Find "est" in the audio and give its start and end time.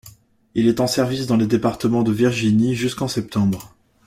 0.67-0.79